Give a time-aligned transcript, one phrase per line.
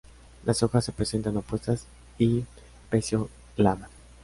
[0.47, 1.85] Las hojas se presentan opuestas
[2.17, 2.43] y
[2.89, 3.91] pecioladas.